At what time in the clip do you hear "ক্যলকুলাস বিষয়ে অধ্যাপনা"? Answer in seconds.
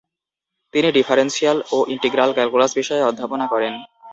2.33-3.45